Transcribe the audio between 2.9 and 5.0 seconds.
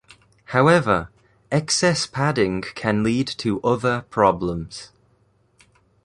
lead to other problems.